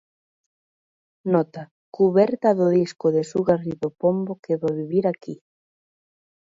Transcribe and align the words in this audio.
Nota: 1.33 1.61
cuberta 1.97 2.49
do 2.59 2.67
disco 2.79 3.07
de 3.15 3.23
Su 3.29 3.39
Garrido 3.49 3.87
Pombo 4.01 4.33
quedo 4.45 4.65
a 4.71 4.75
vivir 4.81 5.05
aquí. 5.07 5.35